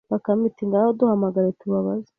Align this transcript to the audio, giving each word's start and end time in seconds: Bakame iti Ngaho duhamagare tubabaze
Bakame 0.11 0.43
iti 0.47 0.63
Ngaho 0.69 0.89
duhamagare 0.99 1.49
tubabaze 1.59 2.09